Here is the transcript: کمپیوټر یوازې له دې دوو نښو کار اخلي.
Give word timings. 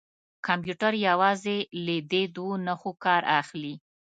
کمپیوټر 0.47 0.93
یوازې 1.07 1.57
له 1.85 1.95
دې 2.11 2.23
دوو 2.35 2.51
نښو 2.65 2.91
کار 3.05 3.21
اخلي. 3.39 3.75